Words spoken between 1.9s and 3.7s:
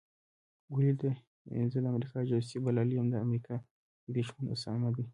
امریکا جاسوس بللی یم د امریکا